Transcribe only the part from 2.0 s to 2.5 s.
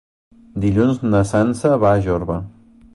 Jorba.